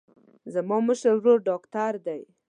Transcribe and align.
زما 0.53 0.77
مشر 0.87 1.11
ورور 1.15 1.39
ډاکتر 1.49 1.93
دی. 2.05 2.21